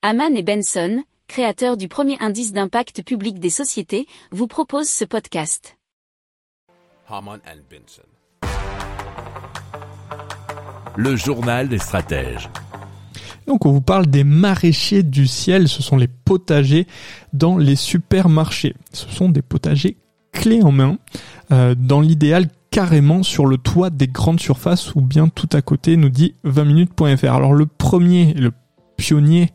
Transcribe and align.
Haman 0.00 0.36
et 0.36 0.44
Benson, 0.44 1.02
créateurs 1.26 1.76
du 1.76 1.88
premier 1.88 2.16
indice 2.20 2.52
d'impact 2.52 3.02
public 3.02 3.40
des 3.40 3.50
sociétés, 3.50 4.06
vous 4.30 4.46
proposent 4.46 4.88
ce 4.88 5.04
podcast. 5.04 5.76
Haman 7.08 7.40
and 7.44 7.58
Benson. 7.68 8.04
Le 10.96 11.16
journal 11.16 11.68
des 11.68 11.78
stratèges. 11.78 12.48
Donc 13.48 13.66
on 13.66 13.72
vous 13.72 13.80
parle 13.80 14.06
des 14.06 14.22
maraîchers 14.22 15.02
du 15.02 15.26
ciel, 15.26 15.66
ce 15.66 15.82
sont 15.82 15.96
les 15.96 16.06
potagers 16.06 16.86
dans 17.32 17.58
les 17.58 17.74
supermarchés. 17.74 18.76
Ce 18.92 19.08
sont 19.08 19.28
des 19.28 19.42
potagers 19.42 19.96
clés 20.30 20.62
en 20.62 20.70
main, 20.70 20.98
euh, 21.50 21.74
dans 21.76 22.00
l'idéal 22.00 22.46
carrément 22.70 23.24
sur 23.24 23.46
le 23.46 23.58
toit 23.58 23.90
des 23.90 24.06
grandes 24.06 24.38
surfaces 24.38 24.94
ou 24.94 25.00
bien 25.00 25.26
tout 25.26 25.48
à 25.52 25.60
côté, 25.60 25.96
nous 25.96 26.08
dit 26.08 26.36
20minutes.fr. 26.44 27.34
Alors 27.34 27.52
le 27.52 27.66
premier, 27.66 28.32
le 28.34 28.52
pionnier 28.98 29.52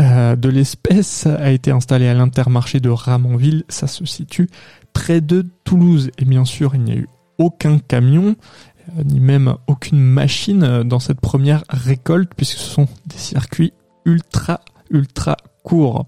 euh, 0.00 0.36
de 0.36 0.48
l'espèce 0.48 1.26
a 1.26 1.50
été 1.50 1.70
installé 1.70 2.08
à 2.08 2.14
l'intermarché 2.14 2.80
de 2.80 2.88
Ramonville, 2.88 3.64
ça 3.68 3.88
se 3.88 4.06
situe 4.06 4.48
près 4.92 5.20
de 5.20 5.44
Toulouse. 5.64 6.10
Et 6.18 6.24
bien 6.24 6.44
sûr, 6.44 6.74
il 6.74 6.82
n'y 6.82 6.92
a 6.92 6.96
eu 6.96 7.08
aucun 7.38 7.78
camion, 7.78 8.36
euh, 8.96 9.02
ni 9.04 9.20
même 9.20 9.54
aucune 9.66 10.00
machine 10.00 10.62
euh, 10.62 10.84
dans 10.84 11.00
cette 11.00 11.20
première 11.20 11.64
récolte, 11.68 12.30
puisque 12.36 12.58
ce 12.58 12.70
sont 12.70 12.88
des 13.06 13.18
circuits 13.18 13.72
ultra, 14.04 14.60
ultra 14.90 15.36
courts. 15.64 16.06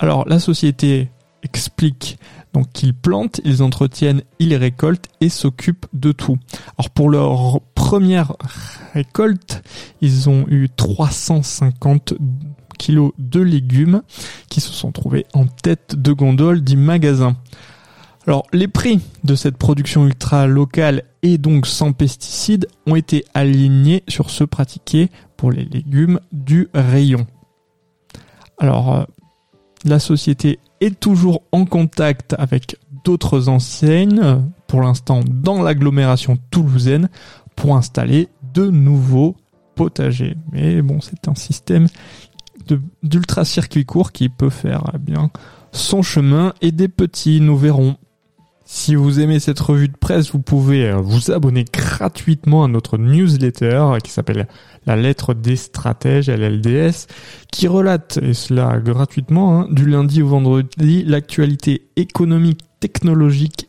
Alors, 0.00 0.28
la 0.28 0.40
société 0.40 1.10
explique 1.44 2.18
donc 2.52 2.70
qu'ils 2.72 2.94
plantent, 2.94 3.40
ils 3.44 3.62
entretiennent, 3.62 4.22
ils 4.38 4.54
récoltent 4.54 5.08
et 5.20 5.28
s'occupent 5.28 5.86
de 5.92 6.12
tout. 6.12 6.38
Alors 6.78 6.90
pour 6.90 7.08
leur 7.08 7.60
première 7.92 8.32
récolte, 8.94 9.62
ils 10.00 10.30
ont 10.30 10.46
eu 10.48 10.70
350 10.74 12.14
kilos 12.78 13.12
de 13.18 13.40
légumes 13.40 14.00
qui 14.48 14.62
se 14.62 14.72
sont 14.72 14.92
trouvés 14.92 15.26
en 15.34 15.44
tête 15.44 15.96
de 15.96 16.10
gondole 16.12 16.64
du 16.64 16.78
magasin. 16.78 17.36
Alors 18.26 18.46
les 18.54 18.66
prix 18.66 18.98
de 19.24 19.34
cette 19.34 19.58
production 19.58 20.06
ultra 20.06 20.46
locale 20.46 21.02
et 21.22 21.36
donc 21.36 21.66
sans 21.66 21.92
pesticides 21.92 22.66
ont 22.86 22.96
été 22.96 23.26
alignés 23.34 24.04
sur 24.08 24.30
ceux 24.30 24.46
pratiqués 24.46 25.10
pour 25.36 25.52
les 25.52 25.66
légumes 25.66 26.18
du 26.32 26.68
rayon. 26.72 27.26
Alors 28.56 28.94
euh, 28.94 29.04
la 29.84 29.98
société 29.98 30.60
est 30.80 30.98
toujours 30.98 31.42
en 31.52 31.66
contact 31.66 32.34
avec 32.38 32.76
d'autres 33.04 33.50
enseignes, 33.50 34.40
pour 34.66 34.80
l'instant 34.80 35.20
dans 35.28 35.62
l'agglomération 35.62 36.38
toulousaine, 36.50 37.10
pour 37.56 37.76
installer 37.76 38.28
de 38.54 38.68
nouveaux 38.68 39.36
potagers. 39.74 40.36
Mais 40.52 40.82
bon, 40.82 41.00
c'est 41.00 41.28
un 41.28 41.34
système 41.34 41.88
d'ultra 43.02 43.44
circuit 43.44 43.84
court 43.84 44.12
qui 44.12 44.28
peut 44.28 44.50
faire 44.50 44.84
eh 44.94 44.98
bien 44.98 45.30
son 45.72 46.02
chemin 46.02 46.52
et 46.60 46.70
des 46.70 46.88
petits, 46.88 47.40
nous 47.40 47.56
verrons. 47.56 47.96
Si 48.64 48.94
vous 48.94 49.20
aimez 49.20 49.40
cette 49.40 49.58
revue 49.58 49.88
de 49.88 49.96
presse, 49.96 50.32
vous 50.32 50.40
pouvez 50.40 50.88
euh, 50.88 50.96
vous 50.96 51.30
abonner 51.30 51.64
gratuitement 51.64 52.64
à 52.64 52.68
notre 52.68 52.96
newsletter 52.96 53.98
qui 54.02 54.10
s'appelle 54.10 54.48
La 54.86 54.96
lettre 54.96 55.34
des 55.34 55.56
stratèges, 55.56 56.30
LLDS, 56.30 57.06
qui 57.50 57.68
relate, 57.68 58.18
et 58.22 58.34
cela 58.34 58.78
gratuitement, 58.78 59.60
hein, 59.60 59.68
du 59.70 59.86
lundi 59.86 60.22
au 60.22 60.28
vendredi, 60.28 61.04
l'actualité 61.04 61.88
économique, 61.96 62.60
technologique, 62.80 63.68